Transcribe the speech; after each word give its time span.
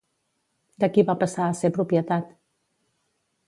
De 0.83 0.89
qui 0.95 1.03
va 1.11 1.15
passar 1.25 1.45
a 1.49 1.57
ser 1.61 1.73
propietat? 1.77 2.35